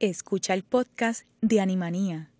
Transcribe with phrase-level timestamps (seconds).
[0.00, 2.30] Escucha el podcast de Animanía.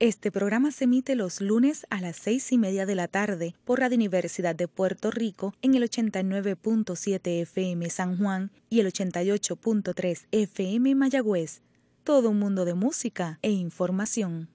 [0.00, 3.80] Este programa se emite los lunes a las seis y media de la tarde por
[3.80, 10.94] Radio Universidad de Puerto Rico en el 89.7 FM San Juan y el 88.3 FM
[10.94, 11.62] Mayagüez.
[12.04, 14.50] Todo un mundo de música e información.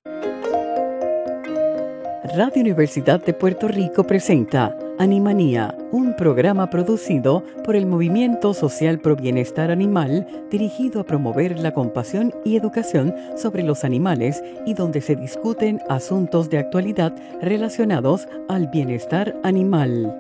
[2.23, 9.15] Radio Universidad de Puerto Rico presenta Animanía, un programa producido por el Movimiento Social Pro
[9.15, 15.15] Bienestar Animal dirigido a promover la compasión y educación sobre los animales y donde se
[15.15, 20.15] discuten asuntos de actualidad relacionados al bienestar animal.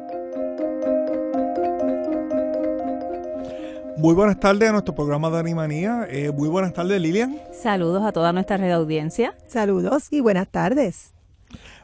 [3.97, 6.07] Muy buenas tardes a nuestro programa de Animanía.
[6.09, 7.39] Eh, muy buenas tardes, Lilian.
[7.53, 9.35] Saludos a toda nuestra red audiencia.
[9.45, 11.13] Saludos y buenas tardes.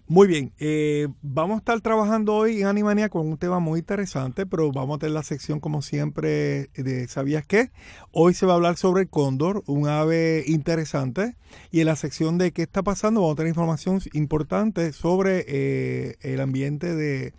[0.09, 4.45] Muy bien, eh, vamos a estar trabajando hoy en Animania con un tema muy interesante,
[4.45, 7.71] pero vamos a tener la sección como siempre de ¿Sabías qué?
[8.13, 11.35] Hoy se va a hablar sobre el cóndor, un ave interesante,
[11.71, 13.19] y en la sección de ¿Qué está pasando?
[13.19, 17.33] vamos a tener información importante sobre eh, el ambiente de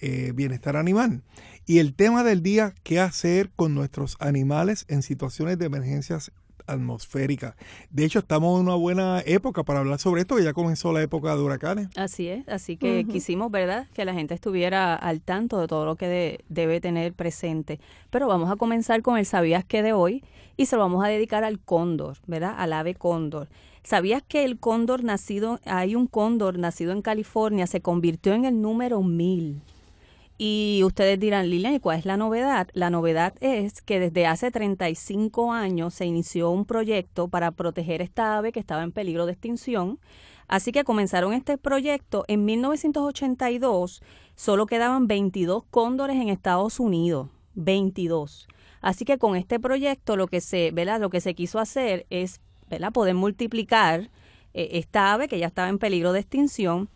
[0.00, 1.22] eh, bienestar animal.
[1.66, 6.32] Y el tema del día, ¿qué hacer con nuestros animales en situaciones de emergencias
[6.68, 7.56] atmosférica.
[7.90, 11.02] De hecho, estamos en una buena época para hablar sobre esto, que ya comenzó la
[11.02, 11.88] época de huracanes.
[11.96, 15.96] Así es, así que quisimos, ¿verdad?, que la gente estuviera al tanto de todo lo
[15.96, 17.80] que debe tener presente.
[18.10, 20.22] Pero vamos a comenzar con el ¿Sabías qué de hoy?
[20.56, 23.48] Y se lo vamos a dedicar al cóndor, ¿verdad?, al ave cóndor.
[23.82, 28.60] ¿Sabías que el cóndor nacido, hay un cóndor nacido en California, se convirtió en el
[28.60, 29.62] número mil?
[30.40, 32.68] Y ustedes dirán, Lilian, ¿y cuál es la novedad?
[32.72, 38.38] La novedad es que desde hace 35 años se inició un proyecto para proteger esta
[38.38, 39.98] ave que estaba en peligro de extinción.
[40.46, 44.00] Así que comenzaron este proyecto en 1982.
[44.36, 47.28] Solo quedaban 22 cóndores en Estados Unidos.
[47.56, 48.46] 22.
[48.80, 51.00] Así que con este proyecto lo que se, ¿verdad?
[51.00, 52.92] Lo que se quiso hacer es, ¿verdad?
[52.92, 54.08] Poder multiplicar
[54.54, 56.88] eh, esta ave que ya estaba en peligro de extinción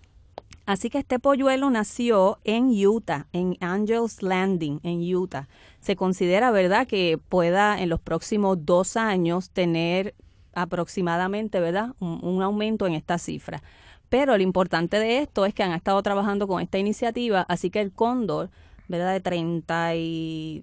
[0.65, 5.49] Así que este polluelo nació en Utah, en Angels Landing, en Utah.
[5.81, 10.15] Se considera, ¿verdad?, que pueda en los próximos dos años tener
[10.55, 13.63] aproximadamente, ¿verdad?, un, aumento en esta cifra.
[14.09, 17.81] Pero lo importante de esto es que han estado trabajando con esta iniciativa, así que
[17.81, 18.51] el cóndor,
[18.87, 20.63] ¿verdad?, de 30 y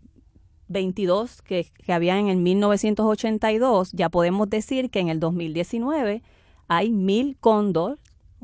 [0.69, 6.21] 22 que, que había en el 1982, ya podemos decir que en el 2019
[6.69, 7.97] hay mil cóndor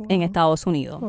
[0.10, 1.04] en Estados Unidos.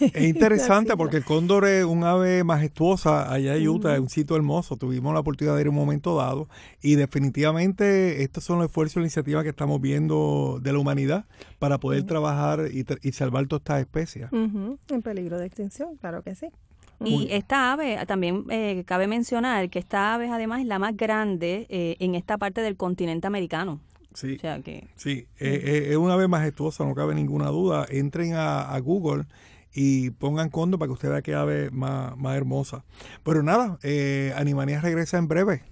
[0.00, 4.36] Es interesante porque el cóndor es un ave majestuosa allá en Utah, es un sitio
[4.36, 4.76] hermoso.
[4.76, 6.48] Tuvimos la oportunidad de ir un momento dado
[6.82, 11.24] y definitivamente estos son los esfuerzos e iniciativas que estamos viendo de la humanidad
[11.58, 14.28] para poder trabajar y, salvar todas estas especies.
[14.32, 16.48] En peligro de extinción, claro que sí.
[17.04, 21.66] Y esta ave, también eh, cabe mencionar que esta ave además es la más grande
[21.68, 23.80] eh, en esta parte del continente americano.
[24.14, 24.38] Sí,
[24.94, 27.86] sí eh, eh, es una ave majestuosa, no cabe ninguna duda.
[27.90, 29.24] Entren a, Google
[29.72, 32.84] y pongan condo para que usted vea qué ave más, más hermosa.
[33.24, 35.62] Pero nada, eh, Animanía regresa en breve.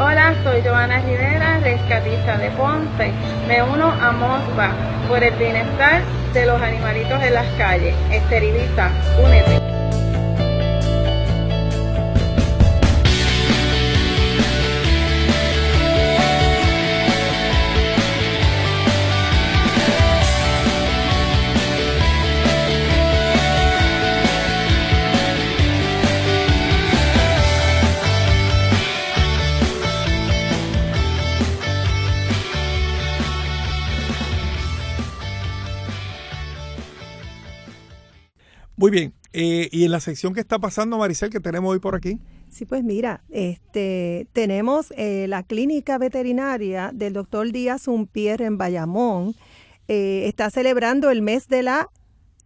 [0.00, 3.12] Hola, soy Joana Rivera, rescatista de Ponce.
[3.48, 7.94] Me uno a MOSBA por el bienestar de los animalitos en las calles.
[8.12, 9.67] Esteriliza, únete.
[38.78, 39.12] Muy bien.
[39.32, 42.20] Eh, y en la sección que está pasando, Maricel, que tenemos hoy por aquí.
[42.48, 49.34] Sí, pues mira, este, tenemos eh, la clínica veterinaria del doctor Díaz Unpierre en Bayamón.
[49.88, 51.90] Eh, está celebrando el mes de la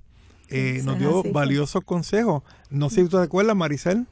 [0.55, 2.43] Eh, nos dio valiosos consejos.
[2.71, 4.07] No sé si tú te acuerdas, Maricel.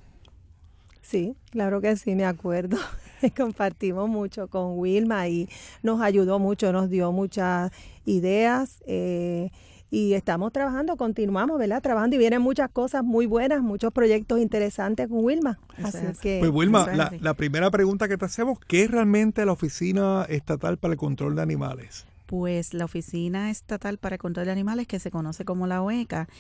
[1.03, 2.79] Sí, claro que sí, me acuerdo.
[3.37, 5.49] Compartimos mucho con Wilma y
[5.83, 7.71] nos ayudó mucho, nos dio muchas
[8.07, 8.83] ideas.
[8.87, 9.51] Eh,
[9.91, 11.83] y estamos trabajando, continuamos, ¿verdad?
[11.83, 15.61] Trabajando y vienen muchas cosas muy buenas, muchos proyectos interesantes con Wilma.
[15.85, 19.53] Así que, pues Wilma, la, la, primera pregunta que te hacemos, ¿qué es realmente la
[19.53, 22.07] Oficina Estatal para el Control de Animales?
[22.33, 26.31] Pues la Oficina Estatal para el Control de Animales, que se conoce como la OECA,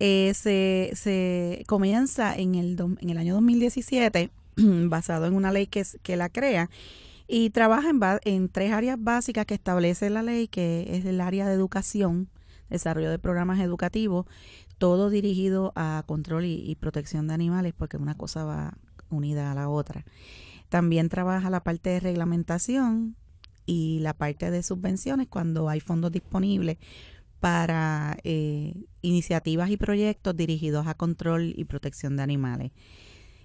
[0.00, 4.28] eh, se, comienza en el, en el año 2017,
[4.88, 6.68] basado en una ley que, que la crea,
[7.28, 7.92] y trabaja
[8.24, 12.28] en, tres áreas básicas que establece la ley, que es el área de educación,
[12.68, 14.26] desarrollo de programas educativos,
[14.78, 18.74] todo dirigido a control y protección de animales, porque una cosa va
[19.10, 20.04] unida a la otra.
[20.70, 23.14] También trabaja la parte de reglamentación,
[23.70, 26.76] y la parte de subvenciones cuando hay fondos disponibles
[27.38, 32.72] para eh, iniciativas y proyectos dirigidos a control y protección de animales.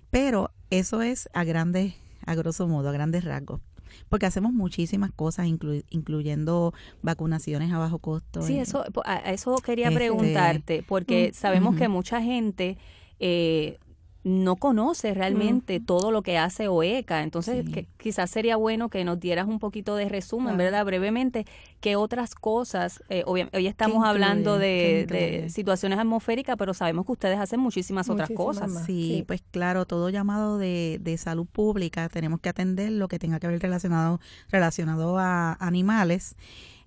[0.10, 1.94] Pero eso es a grandes,
[2.26, 3.62] a grosso modo, a grandes rasgos
[4.10, 8.42] porque hacemos muchísimas cosas, incluyendo vacunaciones a bajo costo.
[8.42, 12.78] Sí, eso, a eso quería este, preguntarte, porque sabemos que mucha gente
[13.20, 13.78] eh,
[14.26, 17.22] no conoce realmente todo lo que hace OECA.
[17.22, 17.64] Entonces,
[17.98, 20.84] quizás sería bueno que nos dieras un poquito de resumen, ¿verdad?
[20.84, 21.46] Brevemente,
[21.80, 27.60] qué otras cosas, eh, hoy, estamos hablando de, situaciones atmosféricas, pero sabemos que ustedes hacen
[27.60, 28.72] muchísimas, otras cosas.
[28.88, 33.40] Sí, pues claro, todo llamado de, de, salud pública, tenemos que atender lo que tenga
[33.40, 34.20] que ver relacionado,
[34.50, 36.36] relacionado a animales.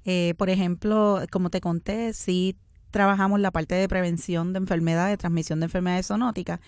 [0.04, 2.56] Eh, por ejemplo, como te conté, sí
[2.90, 6.58] trabajamos la parte de prevención de enfermedades, de transmisión de enfermedades zoonóticas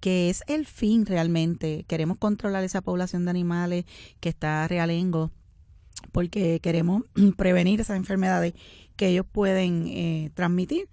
[0.00, 1.84] que es el fin realmente.
[1.88, 3.84] Queremos controlar esa población de animales
[4.20, 5.30] que está realengo
[6.12, 7.02] porque queremos
[7.36, 8.54] prevenir esas enfermedades
[8.96, 10.88] que ellos pueden eh, transmitir,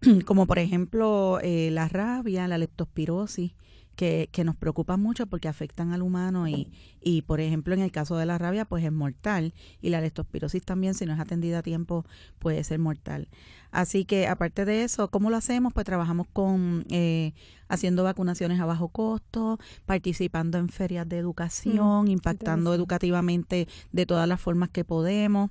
[0.24, 3.52] como por ejemplo eh, la rabia, la leptospirosis,
[3.94, 6.70] que, que, nos preocupan mucho porque afectan al humano y,
[7.00, 10.64] y, por ejemplo, en el caso de la rabia, pues es mortal y la leptospirosis
[10.64, 12.04] también, si no es atendida a tiempo,
[12.38, 13.28] puede ser mortal.
[13.70, 15.72] Así que, aparte de eso, ¿cómo lo hacemos?
[15.72, 17.32] Pues trabajamos con eh,
[17.68, 24.28] haciendo vacunaciones a bajo costo, participando en ferias de educación, mm, impactando educativamente de todas
[24.28, 25.50] las formas que podemos.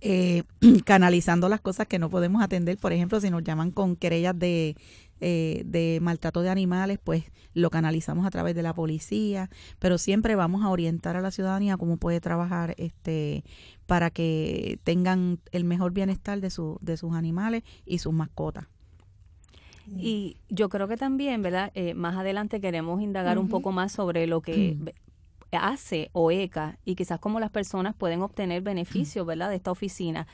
[0.00, 0.44] Eh,
[0.84, 4.76] canalizando las cosas que no podemos atender, por ejemplo, si nos llaman con querellas de,
[5.20, 10.34] eh, de maltrato de animales, pues lo canalizamos a través de la policía, pero siempre
[10.36, 13.44] vamos a orientar a la ciudadanía cómo puede trabajar este
[13.86, 18.66] para que tengan el mejor bienestar de, su, de sus animales y sus mascotas.
[19.96, 21.72] Y yo creo que también, ¿verdad?
[21.74, 24.76] Eh, más adelante queremos indagar un poco más sobre lo que
[25.52, 29.48] hace OECA y quizás cómo las personas pueden obtener beneficios, ¿verdad?
[29.48, 30.26] De esta oficina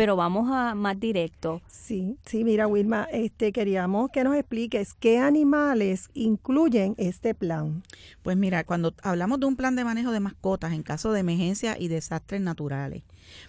[0.00, 1.60] pero vamos a más directo.
[1.68, 7.82] Sí, sí, mira Wilma, este queríamos que nos expliques qué animales incluyen este plan.
[8.22, 11.76] Pues mira, cuando hablamos de un plan de manejo de mascotas en caso de emergencia
[11.78, 13.02] y desastres naturales,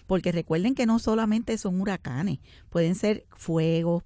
[0.06, 4.02] porque recuerden que no solamente son huracanes, pueden ser fuegos,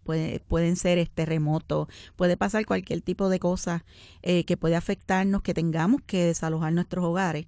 [0.47, 3.85] pueden ser terremotos, puede pasar cualquier tipo de cosa
[4.23, 7.47] eh, que puede afectarnos, que tengamos que desalojar nuestros hogares.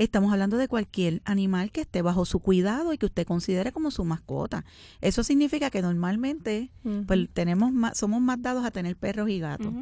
[0.00, 3.90] Estamos hablando de cualquier animal que esté bajo su cuidado y que usted considere como
[3.90, 4.64] su mascota.
[5.02, 6.70] Eso significa que normalmente
[7.06, 9.74] pues, tenemos más, somos más dados a tener perros y gatos.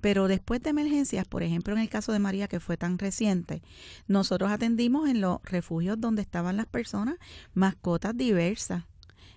[0.00, 3.62] Pero después de emergencias, por ejemplo en el caso de María que fue tan reciente,
[4.08, 7.18] nosotros atendimos en los refugios donde estaban las personas
[7.54, 8.82] mascotas diversas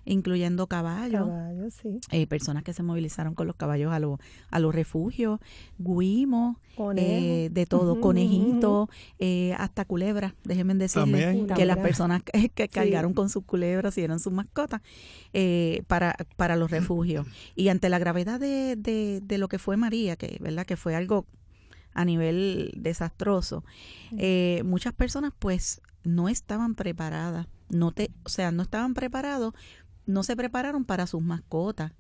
[0.05, 1.99] incluyendo caballos, Caballos, sí.
[2.11, 4.19] eh, personas que se movilizaron con los caballos a, los
[4.51, 5.39] a los refugios,
[5.77, 6.57] guimos,
[6.95, 11.47] eh, de todo, conejitos, eh, hasta culebras, déjenme decirles También.
[11.47, 14.81] que las personas que, que cargaron con sus culebras y eran sus mascotas
[15.33, 17.25] eh, para, para los refugios.
[17.55, 20.65] Y ante la gravedad de, de, de lo que fue María, que, ¿verdad?
[20.65, 21.25] que fue algo
[21.93, 23.63] a nivel desastroso,
[24.17, 29.53] eh, muchas personas pues no estaban preparadas, no te, o sea, no estaban preparados,
[30.05, 31.91] no se prepararon para sus mascotas.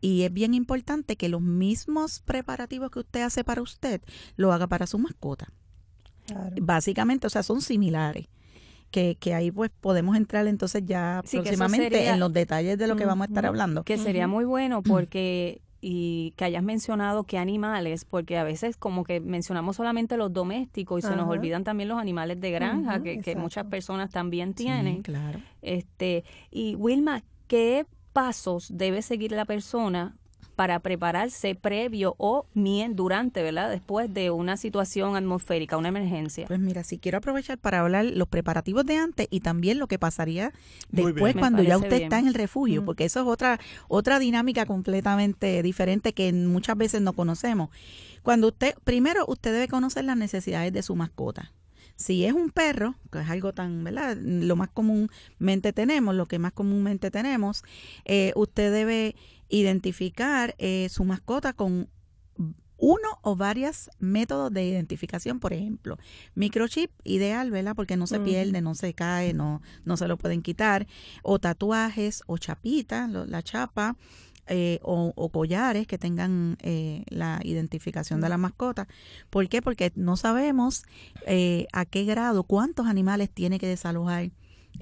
[0.00, 4.00] Y es bien importante que los mismos preparativos que usted hace para usted,
[4.36, 5.48] lo haga para su mascota.
[6.26, 6.54] Claro.
[6.60, 8.26] Básicamente, o sea, son similares.
[8.90, 12.86] Que, que ahí pues podemos entrar entonces ya Sí, próximamente sería- en los detalles de
[12.86, 13.84] lo que vamos a estar hablando.
[13.84, 19.04] Que sería muy bueno porque y que hayas mencionado qué animales, porque a veces como
[19.04, 23.36] que mencionamos solamente los domésticos y se nos olvidan también los animales de granja que,
[23.36, 25.02] muchas personas también Sí, tienen.
[25.02, 25.40] claro.
[25.60, 30.14] Este, y Wilma, ¿qué pasos debe seguir la persona
[30.56, 33.70] para prepararse previo o mien- durante, ¿verdad?
[33.70, 36.46] Después de una situación atmosférica, una emergencia.
[36.48, 40.00] Pues mira, si quiero aprovechar para hablar los preparativos de antes y también lo que
[40.00, 40.52] pasaría
[40.90, 41.38] después bien.
[41.38, 42.02] Cuando ya usted bien.
[42.02, 42.84] está en el refugio, Mm.
[42.86, 47.70] porque eso es otra otra dinámica completamente diferente que muchas veces no conocemos.
[48.24, 51.52] Cuando usted primero usted debe conocer las necesidades de su mascota.
[51.98, 54.16] Si es un perro, que es algo tan, ¿verdad?
[54.20, 57.64] Lo más comúnmente tenemos, lo que más comúnmente tenemos,
[58.04, 59.16] eh, usted debe
[59.48, 61.88] identificar eh, su mascota con
[62.80, 65.98] uno o varios métodos de identificación, por ejemplo,
[66.36, 67.74] microchip ideal, ¿verdad?
[67.74, 68.26] Porque no se Ujú.
[68.26, 70.86] pierde, no se cae, no, no se lo pueden quitar,
[71.24, 73.96] o tatuajes, o chapitas, lo- la chapa,
[74.48, 78.88] eh, o, o collares que tengan eh, la identificación de la mascota.
[79.30, 79.62] ¿Por qué?
[79.62, 80.84] Porque no sabemos
[81.26, 84.30] eh, a qué grado, cuántos animales tiene que desalojar.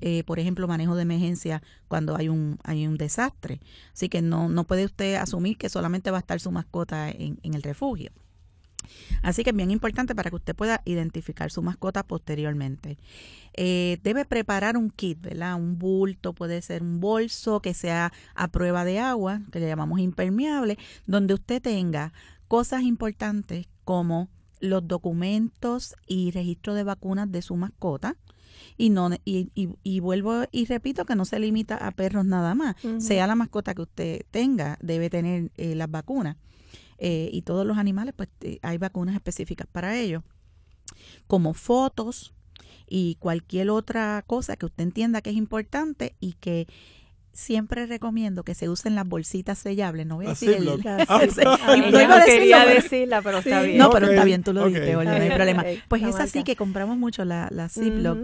[0.01, 3.61] eh, por ejemplo, manejo de emergencia cuando hay un hay un desastre.
[3.93, 7.39] Así que no, no puede usted asumir que solamente va a estar su mascota en,
[7.43, 8.11] en el refugio.
[9.23, 12.99] Así que es bien importante para que usted pueda identificar su mascota posteriormente.
[13.55, 15.55] Eh, debe preparar un kit, ¿verdad?
[15.55, 20.01] Un bulto, puede ser un bolso que sea a prueba de agua, que le llamamos
[20.01, 22.13] impermeable, donde usted tenga
[22.49, 24.29] cosas importantes como
[24.61, 28.17] los documentos y registro de vacunas de su mascota.
[28.79, 32.55] Y, no, y, y, y vuelvo y repito que no se limita a perros nada
[32.55, 32.77] más.
[32.99, 36.37] Sea la mascota que usted tenga, debe tener eh, las vacunas.
[36.99, 40.23] Eh, y todos los animales, pues eh, hay vacunas específicas para ellos.
[41.27, 42.33] Como fotos
[42.89, 46.67] y cualquier otra cosa que usted entienda que es importante y que
[47.33, 50.07] siempre recomiendo que se usen las bolsitas sellables.
[50.07, 52.83] No voy a decir el- Ah, ah, no Ella iba a no decirlo, quería pero-
[52.83, 53.67] decirla, pero está Sí.
[53.67, 53.79] bien.
[53.79, 54.69] No, pero está bien, tú lo ok.
[54.69, 55.65] dijiste, Olga, no hay problema.
[55.89, 58.19] Pues es así que compramos mucho la, la Ziploc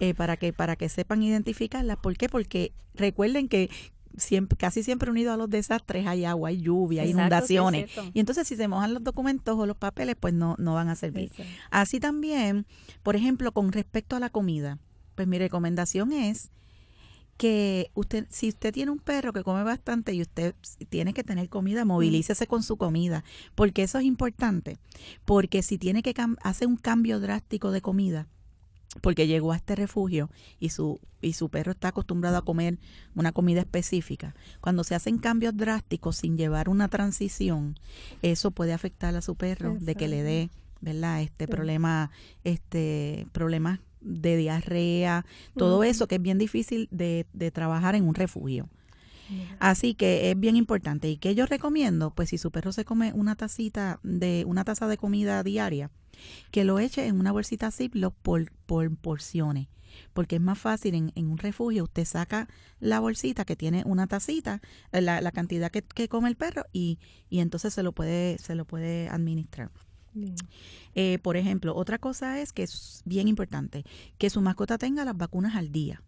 [0.00, 1.98] eh, para que para que sepan identificarlas.
[1.98, 2.28] ¿Por qué?
[2.28, 3.70] Porque recuerden que
[4.16, 7.90] siempre, casi siempre unido a los desastres hay agua, hay lluvia, hay sí, inundaciones.
[8.12, 10.96] y entonces si se mojan los documentos o los papeles, pues no, no van a
[10.96, 11.30] servir.
[11.70, 12.66] Así también,
[13.02, 14.78] por ejemplo, con respecto a la comida,
[15.14, 16.50] pues mi recomendación es
[17.36, 20.54] que usted, si usted tiene un perro que come bastante y usted
[20.88, 24.78] tiene que tener comida, movilícese con su comida, porque eso es importante,
[25.24, 28.26] porque si tiene que hacer un cambio drástico de comida,
[29.00, 32.78] porque llegó a este refugio y su y su perro está acostumbrado a comer
[33.14, 34.34] una comida específica.
[34.60, 37.76] Cuando se hacen cambios drásticos sin llevar una transición,
[38.22, 40.50] eso puede afectar a su perro de que le dé,
[40.80, 41.22] ¿verdad?
[41.22, 41.50] Este Sí.
[41.50, 42.10] problema
[42.44, 45.24] este problemas de diarrea,
[45.56, 48.68] todo eso que es bien difícil de, de trabajar en un refugio.
[49.58, 51.08] Así que es bien importante.
[51.10, 52.12] ¿Y qué yo recomiendo?
[52.12, 55.90] Pues si su perro se come una tacita de, una taza de comida diaria,
[56.50, 59.68] que lo eche en una bolsita Ziploc por, por porciones.
[60.12, 62.48] Porque es más fácil en, en un refugio, usted saca
[62.80, 64.60] la bolsita que tiene una tacita,
[64.92, 66.98] eh, la, la cantidad que, que come el perro, y,
[67.30, 69.70] y entonces se lo puede, se lo puede administrar.
[70.94, 73.84] Eh, por ejemplo, otra cosa es que es bien importante,
[74.18, 76.02] que su mascota tenga las vacunas al día.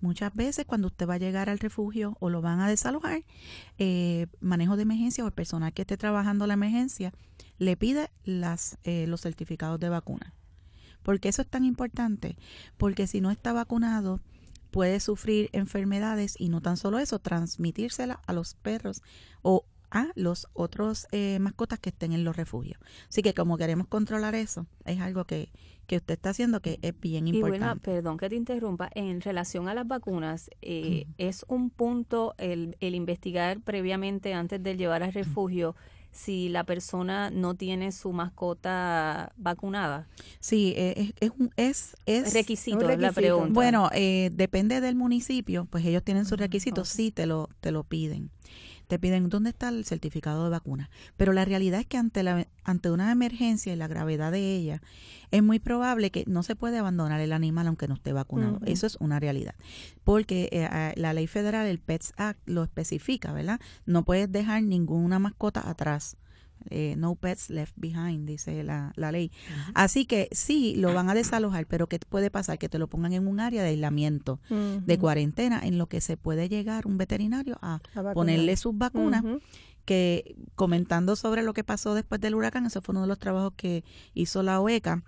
[0.00, 3.24] Muchas veces cuando usted va a llegar al refugio o lo van a desalojar,
[3.78, 7.12] eh, manejo de emergencia o el personal que esté trabajando la emergencia
[7.58, 10.34] le pide las, eh, los certificados de vacuna.
[11.02, 12.36] ¿Por qué eso es tan importante?
[12.76, 14.20] Porque si no está vacunado
[14.70, 19.02] puede sufrir enfermedades y no tan solo eso, transmitírsela a los perros
[19.42, 22.80] o a los otros eh, mascotas que estén en los refugios.
[23.08, 25.50] Así que como queremos controlar eso, es algo que,
[25.86, 27.90] que usted está haciendo que es bien Y bueno, importante.
[27.90, 32.94] perdón que te interrumpa, en relación a las vacunas, eh, es un punto el, el
[32.94, 35.74] investigar previamente antes de llevar al refugio
[36.12, 40.08] si la persona no tiene su mascota vacunada?
[40.40, 43.52] Sí, eh, es, es, es, requisito, la pregunta.
[43.52, 47.84] Bueno, eh, depende del municipio, pues ellos tienen sus requisitos, sí te lo, te lo
[47.84, 48.30] piden
[48.90, 50.90] te piden dónde está el certificado de vacuna.
[51.16, 54.82] Pero la realidad es que ante, la, ante una emergencia y la gravedad de ella,
[55.30, 58.58] es muy probable que no se puede abandonar el animal aunque no esté vacunado.
[58.66, 59.54] Eso es una realidad.
[60.02, 63.60] Porque eh, la ley federal, el PETS Act, lo especifica, ¿verdad?
[63.86, 66.16] No puedes dejar ninguna mascota atrás.
[66.68, 69.32] Eh, no pets left behind, dice la, ley.
[69.74, 72.58] Así que sí, lo van a desalojar, pero ¿qué puede pasar?
[72.58, 76.16] Que te lo pongan en un área de aislamiento, de cuarentena, en lo que se
[76.16, 77.80] puede llegar un veterinario a,
[78.14, 79.24] ponerle sus vacunas.
[79.86, 83.54] Que comentando sobre lo que pasó después del huracán, ese fue uno de los trabajos
[83.56, 83.82] que
[84.14, 85.02] hizo la OECA.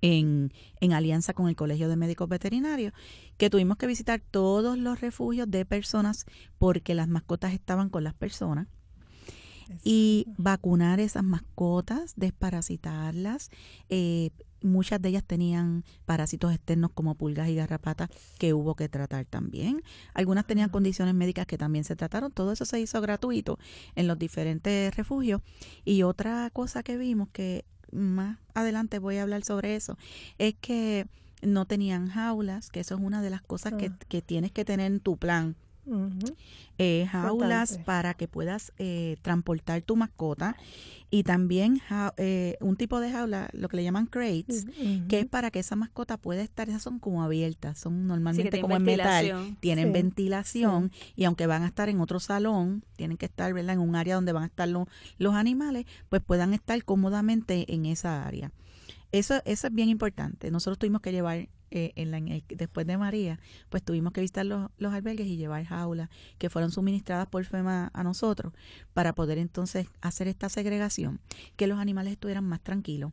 [0.00, 2.92] En, en, alianza con el Colegio de Médicos Veterinarios,
[3.36, 6.26] que tuvimos que visitar todos los refugios de personas
[6.58, 8.66] porque las mascotas estaban con las personas
[9.84, 13.50] y vacunar esas mascotas, desparasitarlas.
[13.88, 14.30] Eh,
[14.62, 19.82] muchas de ellas tenían parásitos externos como pulgas y garrapatas que hubo que tratar también.
[20.14, 22.32] Algunas tenían condiciones médicas que también se trataron.
[22.32, 23.58] Todo eso se hizo gratuito
[23.94, 25.42] en los diferentes refugios.
[25.84, 29.96] Y otra cosa que vimos que más adelante voy a hablar sobre eso,
[30.38, 31.06] es que
[31.42, 34.90] no tenían jaulas, que eso es una de las cosas que, que tienes que tener
[34.90, 35.56] en tu plan
[36.78, 40.56] eh, jaulas para que puedas eh, transportar tu mascota
[41.10, 41.80] y también
[42.16, 44.66] eh, un tipo de jaula, lo que le llaman crates,
[45.08, 48.76] que es para que esa mascota pueda estar, esas son como abiertas, son normalmente como
[48.76, 53.52] en metal, tienen ventilación y aunque van a estar en otro salón, tienen que estar
[53.54, 53.74] ¿verdad?
[53.74, 58.26] en un área donde van a estar los animales, pues puedan estar cómodamente en esa
[58.26, 58.50] área.
[59.12, 60.50] Eso, eso es bien importante.
[60.50, 64.70] Nosotros tuvimos que llevar eh, en la, después de María, pues tuvimos que visitar los,
[64.78, 68.54] los albergues y llevar jaulas que fueron suministradas por FEMA a nosotros
[68.94, 71.20] para poder entonces hacer esta segregación,
[71.56, 73.12] que los animales estuvieran más tranquilos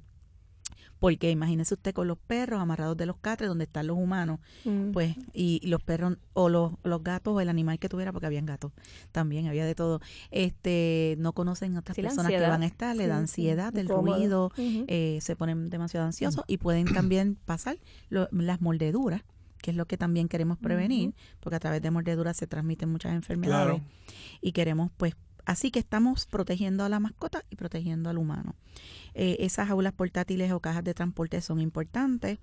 [1.04, 4.92] porque imagínese usted con los perros amarrados de los catres donde están los humanos, mm.
[4.92, 8.46] pues, y, los perros, o los, los gatos, o el animal que tuviera, porque habían
[8.46, 8.72] gatos,
[9.12, 10.00] también había de todo,
[10.32, 14.54] este, no conocen a otras personas que van a estar, le da ansiedad del ruido,
[14.58, 17.76] eh, se ponen demasiado ansiosos y pueden también pasar
[18.10, 19.24] las mordeduras
[19.62, 23.14] que es lo que también queremos prevenir, porque a través de mordeduras se transmiten muchas
[23.14, 23.82] enfermedades
[24.42, 28.56] y queremos pues Así que estamos protegiendo a la mascota y protegiendo al humano.
[29.14, 32.40] Eh, esas aulas portátiles o cajas de transporte son importantes.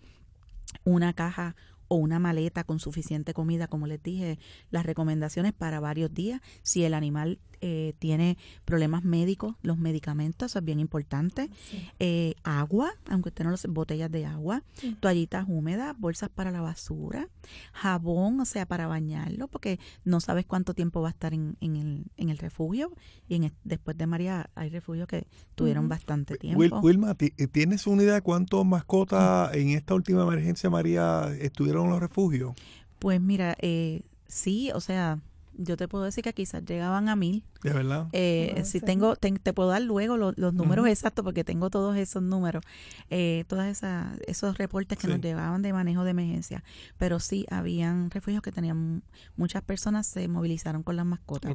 [0.85, 1.57] Una caja
[1.89, 4.39] o una maleta con suficiente comida, como les dije,
[4.71, 6.41] las recomendaciones para varios días.
[6.63, 11.51] Si el animal eh, tiene problemas médicos, los medicamentos, eso es bien importante.
[11.99, 14.63] Eh, agua, aunque usted no lo botellas de agua,
[15.01, 17.29] toallitas húmedas, bolsas para la basura,
[17.73, 22.07] jabón, o sea, para bañarlo, porque no sabes cuánto tiempo va a estar en, el,
[22.17, 22.93] en el refugio.
[23.29, 26.81] Y en, después de María hay refugios que tuvieron bastante tiempo.
[26.81, 31.91] Wilma, eh, ¿tienes una idea de cuántas mascotas en esta última emergencia, María, estuvieron en
[31.91, 32.55] los refugios?
[32.99, 35.21] Pues mira, eh, sí, o sea,
[35.63, 37.45] yo te puedo decir que quizás llegaban a mil.
[37.63, 38.09] De verdad.
[38.13, 42.65] Eh, si tengo, te, puedo dar luego los, números exactos porque tengo todos esos números,
[43.11, 43.83] eh, todos
[44.27, 46.65] esos reportes que nos llevaban de manejo de emergencia.
[46.97, 49.03] Pero sí, habían refugios que tenían
[49.37, 51.55] muchas personas se movilizaron con las mascotas.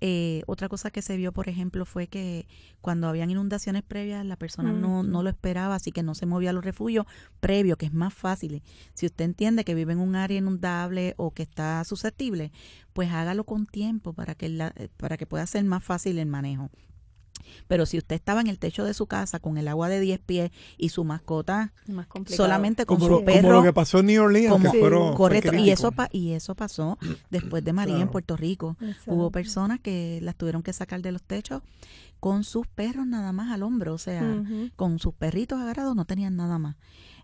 [0.00, 2.46] Eh, otra cosa que se vio, por ejemplo, fue que
[2.80, 6.50] cuando habían inundaciones previas, la persona no, no lo esperaba, así que no se movía
[6.50, 7.06] a los refugios
[7.40, 8.62] previos, que es más fácil.
[8.94, 12.52] Si usted entiende que vive en un área inundable o que está susceptible,
[12.92, 16.70] pues hágalo con tiempo para que, la, para que pueda ser más fácil el manejo.
[17.66, 20.20] Pero si usted estaba en el techo de su casa con el agua de 10
[20.20, 21.72] pies y su mascota
[22.26, 23.42] solamente con su perro.
[23.42, 25.14] Como lo que pasó en New Orleans.
[25.16, 25.54] correcto.
[25.54, 26.98] Y eso, y eso pasó
[27.30, 28.76] después de María en Puerto Rico.
[29.06, 31.62] Hubo personas que las tuvieron que sacar de los techos
[32.20, 33.94] con sus perros nada más al hombro.
[33.94, 34.22] O sea,
[34.76, 36.76] con sus perritos agarrados no tenían nada más.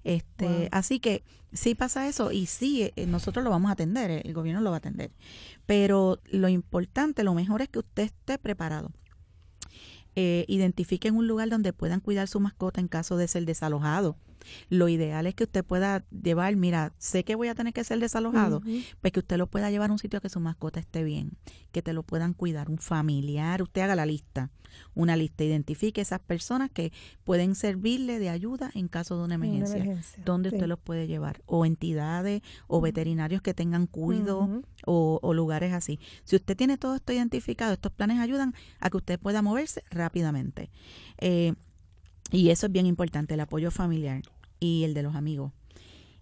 [0.05, 4.35] Este, Así que sí pasa eso y sí, eh, nosotros lo vamos a atender, el
[4.35, 5.13] gobierno lo va a atender.
[5.67, 8.91] Pero lo importante, lo mejor es que usted esté preparado
[10.17, 14.17] eh, identifiquen un lugar donde puedan cuidar su mascota en caso de ser desalojado.
[14.69, 18.01] Lo ideal es que usted pueda llevar, mira, sé que voy a tener que ser
[18.01, 18.63] desalojado,
[19.01, 21.33] pues que usted lo pueda llevar a un sitio que su mascota esté bien,
[21.73, 24.51] que te lo puedan cuidar, un familiar, usted haga la lista,
[24.95, 26.93] una lista, identifique esas personas que
[27.25, 29.85] pueden servirle de ayuda en caso de una emergencia,
[30.25, 35.99] donde usted los puede llevar, o entidades o veterinarios que tengan cuido o, lugares así.
[36.25, 40.71] Si usted tiene todo esto identificado, estos planes ayudan a que usted pueda moverse rápidamente.
[41.19, 41.55] Eh,
[42.31, 44.23] y eso es bien importante, el apoyo familiar
[44.65, 45.53] y el de los amigos.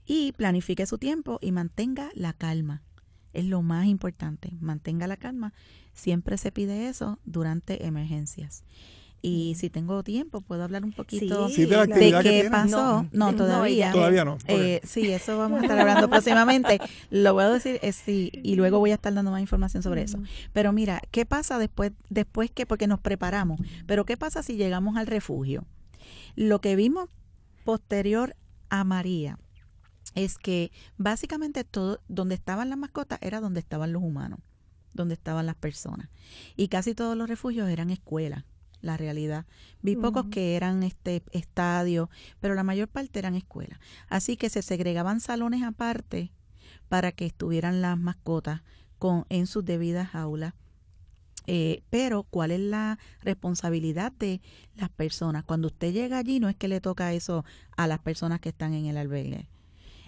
[0.04, 2.82] Y planifique su tiempo y mantenga la calma.
[3.32, 5.52] Es lo más importante, mantenga la calma.
[5.94, 8.64] Siempre se pide eso durante emergencias.
[9.24, 13.04] Y si tengo tiempo, puedo hablar un poquito Sí, de que qué pasó.
[13.12, 13.86] No, No, todavía.
[13.86, 14.36] ella- Todavía no.
[14.48, 16.80] Eh, sí, eso vamos a estar hablando próximamente.
[17.10, 20.02] Lo voy a decir eh, sí, y luego voy a estar dando más información sobre
[20.02, 20.18] eso.
[20.52, 24.96] Pero mira, ¿qué pasa después, después que, porque nos preparamos, pero qué pasa si llegamos
[24.96, 25.64] al refugio?
[26.34, 27.08] Lo que vimos
[27.64, 28.36] posterior
[28.68, 29.38] a María
[30.14, 34.40] es que básicamente todo, donde estaban las mascotas era donde estaban los humanos,
[34.92, 36.08] donde estaban las personas.
[36.56, 38.44] Y casi todos los refugios eran escuelas,
[38.80, 39.46] la realidad.
[39.80, 42.08] Vi pocos que eran este estadios,
[42.40, 43.78] pero la mayor parte eran escuelas.
[44.08, 46.32] Así que se segregaban salones aparte
[46.88, 48.62] para que estuvieran las mascotas
[48.98, 50.54] con, en sus debidas aulas.
[51.46, 54.40] Eh, pero, ¿cuál es la responsabilidad de
[54.76, 55.44] las personas?
[55.44, 57.44] Cuando usted llega allí, no es que le toca eso
[57.76, 59.48] a las personas que están en el albergue.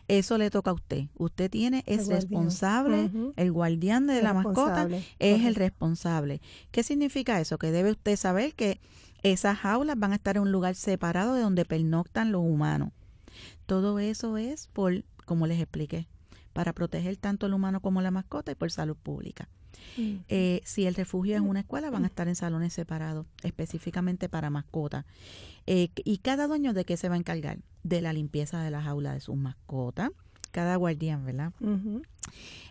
[0.07, 1.07] Eso le toca a usted.
[1.16, 2.20] Usted tiene, El es guardián.
[2.20, 6.40] responsable, el guardián de El la mascota es el responsable.
[6.70, 7.57] ¿Qué significa eso?
[7.57, 8.81] Que debe usted saber que
[9.23, 12.90] esas jaulas van a estar en un lugar separado de donde pernoctan los humanos.
[13.64, 16.07] Todo eso es por, como les expliqué,
[16.55, 19.49] para proteger tanto el humano como la mascota y por salud pública.
[19.99, 20.17] Mm.
[20.29, 24.49] Eh, si el refugio es una escuela, van a estar en salones separados, específicamente para
[24.49, 25.05] mascotas.
[25.67, 27.59] Eh, y cada dueño de qué se va a encargar?
[27.83, 30.11] De la limpieza de la jaula de sus mascotas.
[30.53, 31.53] Cada guardián, ¿verdad?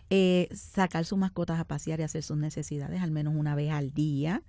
[0.08, 3.92] Eh, sacar sus mascotas a pasear y hacer sus necesidades al menos una vez al
[3.92, 4.42] día,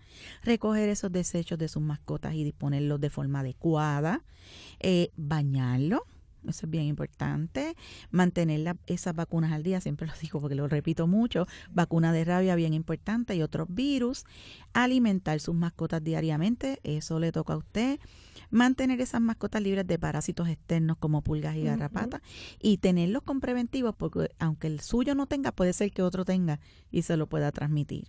[0.44, 4.24] recoger esos desechos de sus mascotas y disponerlos de forma adecuada,
[5.18, 6.02] bañarlos.
[6.50, 7.76] Eso es bien importante.
[8.12, 11.48] Mantener la- esas vacunas al día, siempre lo digo porque lo repito mucho.
[11.72, 14.26] Vacuna de rabia, bien importante, y otros virus.
[14.74, 18.00] Alimentar sus mascotas diariamente, eso le toca a usted.
[18.52, 22.22] Mantener esas mascotas libres de parásitos externos como pulgas y garrapatas
[22.62, 26.60] y tenerlos con preventivos porque aunque el suyo no tenga, puede ser que otro tenga
[26.92, 28.08] y se lo pueda transmitir.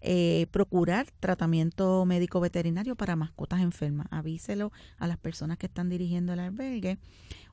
[0.00, 4.06] Eh, procurar tratamiento médico veterinario para mascotas enfermas.
[4.10, 6.98] Avíselo a las personas que están dirigiendo el albergue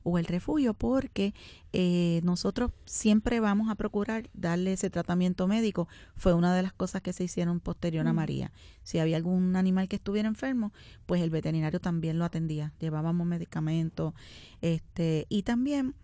[0.02, 1.34] o el refugio porque
[1.72, 5.88] eh, nosotros siempre vamos a procurar darle ese tratamiento médico.
[6.14, 8.16] Fue una de las cosas que se hicieron posterior a Mm.
[8.16, 8.52] María.
[8.82, 10.72] Si había algún animal que estuviera enfermo,
[11.06, 12.72] pues el veterinario también lo atendía.
[12.80, 14.14] Llevábamos medicamentos
[14.60, 15.94] este, y también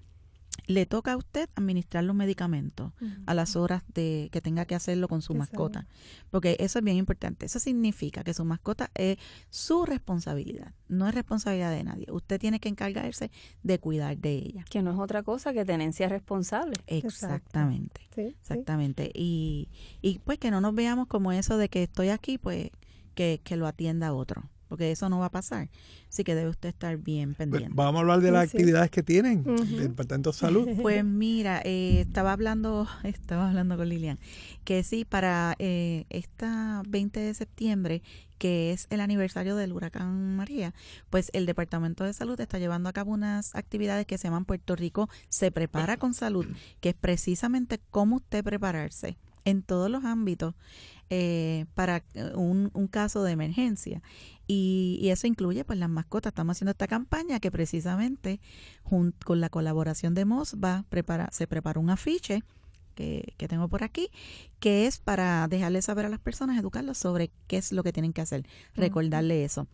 [0.66, 2.92] le toca a usted administrar los medicamentos
[3.26, 5.86] a las horas de que tenga que hacerlo con su Que mascota,
[6.30, 7.46] porque eso es bien importante.
[7.46, 9.18] Eso significa que su mascota es
[9.50, 12.06] su responsabilidad, no es responsabilidad de nadie.
[12.10, 13.30] Usted tiene que encargarse
[13.62, 14.64] de cuidar de ella.
[14.70, 16.76] Que no es otra cosa que tenencia responsable.
[16.86, 18.02] Exactamente.
[18.14, 18.36] Sí, sí.
[18.40, 19.10] Exactamente.
[19.14, 19.68] Y,
[20.00, 22.70] y pues que no nos veamos como eso de que estoy aquí, pues
[23.14, 25.68] que, que lo atienda otro, porque eso no va a pasar.
[26.08, 27.72] Así que debe usted estar bien Pues, pendiente.
[27.74, 28.56] vamos a hablar de las sí.
[28.56, 29.64] actividades que tienen Ujú.
[29.66, 30.66] del Departamento de Salud.
[30.80, 34.18] Pues mira, eh, estaba hablando, estaba hablando con Lilian,
[34.64, 38.02] que sí, para eh, esta 20 de septiembre,
[38.38, 40.72] que es el aniversario del huracán María,
[41.10, 44.74] pues el Departamento de Salud está llevando a cabo unas actividades que se llaman Puerto
[44.74, 46.46] Rico se prepara con salud,
[46.80, 50.54] que es precisamente cómo usted prepararse en todos los ámbitos
[51.10, 54.02] eh, para eh, un, un caso de emergencia.
[54.46, 56.30] Y, y eso incluye pues las mascotas.
[56.30, 58.40] Estamos haciendo esta campaña que precisamente
[58.84, 62.42] jun- con la colaboración de Mosba prepara, se prepara un afiche
[62.94, 64.10] que, que tengo por aquí,
[64.60, 68.12] que es para dejarles saber a las personas, educarlos sobre qué es lo que tienen
[68.12, 69.66] que hacer, recordarle eso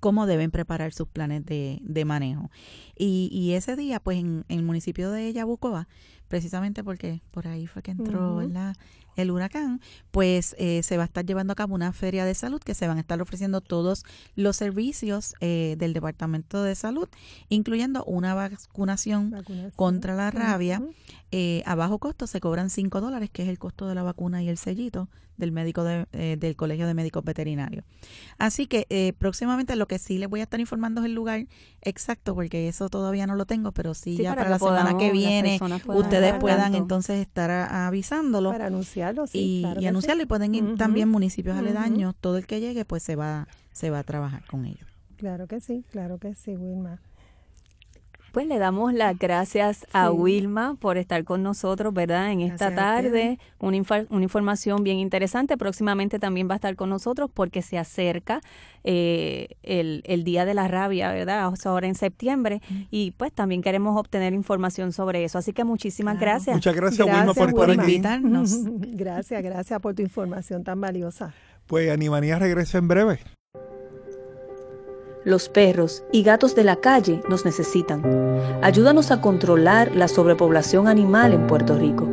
[0.00, 2.50] cómo deben preparar sus planes de, de manejo.
[2.96, 5.88] Y, y ese día, pues en, en el municipio de Yabucoa,
[6.28, 8.36] precisamente porque por ahí fue que entró.
[8.36, 8.76] ¿verdad?
[9.16, 12.60] El huracán, pues eh, se va a estar llevando a cabo una feria de salud
[12.60, 14.04] que se van a estar ofreciendo todos
[14.36, 17.08] los servicios eh, del Departamento de Salud,
[17.48, 19.72] incluyendo una vacunación Vacunación.
[19.76, 20.82] contra la rabia
[21.32, 24.42] eh, a bajo costo se cobran 5 dólares, que es el costo de la vacuna
[24.42, 27.84] y el sellito del médico de- eh, del Colegio de Médicos Veterinarios.
[28.38, 28.86] Así que
[29.18, 31.46] próximamente lo que sí les voy a estar informando es el lugar
[31.82, 35.10] exacto, porque eso todavía no lo tengo, pero sí, Sí, ya para la semana que
[35.10, 36.78] viene puedan ustedes puedan tanto.
[36.78, 38.70] entonces estar a- avisándolo Para
[39.08, 39.58] anunciarlo, sí.
[39.58, 42.84] y, claro y que anunciarlo y pueden ir también municipios aledaños, todo el que llegue
[42.84, 44.88] pues se va se va a trabajar con ellos.
[45.16, 47.00] Claro que sí, claro que sí, Wilma.
[48.34, 50.14] Pues le damos las gracias a Sí.
[50.16, 52.32] Wilma por estar con nosotros, ¿verdad?
[52.32, 55.56] En esta Gracias tarde, una, infa- una información bien interesante.
[55.56, 58.40] Próximamente también va a estar con nosotros porque se acerca
[58.82, 61.46] eh, el, el Día de la Rabia, ¿verdad?
[61.48, 62.60] O sea, ahora en septiembre.
[62.90, 65.38] Y pues también queremos obtener información sobre eso.
[65.38, 66.32] Así que muchísimas Claro.
[66.32, 66.56] gracias.
[66.56, 67.82] Muchas gracias, Wilma, por estar Wilma.
[67.84, 67.92] aquí.
[67.92, 68.56] Invitarnos.
[68.96, 71.32] gracias, gracias por tu información tan valiosa.
[71.68, 73.20] Pues Animanía regresa en breve.
[75.24, 78.02] Los perros y gatos de la calle nos necesitan.
[78.62, 82.06] Ayúdanos a controlar la sobrepoblación animal en Puerto Rico.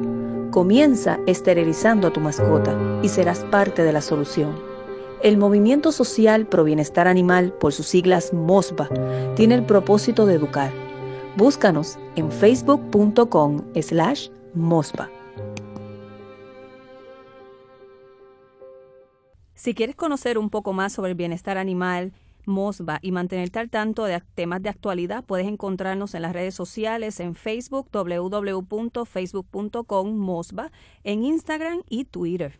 [0.49, 4.55] Comienza esterilizando a tu mascota y serás parte de la solución.
[5.23, 8.87] El Movimiento Social Pro Bienestar Animal, por sus siglas MOSBA,
[9.35, 10.71] tiene el propósito de educar.
[11.35, 15.09] Búscanos en facebook.com slash MOSBA.
[19.53, 22.13] Si quieres conocer un poco más sobre el bienestar animal,
[22.45, 27.19] MOSBA y mantenerte al tanto de temas de actualidad, puedes encontrarnos en las redes sociales,
[27.19, 30.71] en Facebook, www.facebook.com MOSBA,
[31.03, 32.57] en Instagram y Twitter.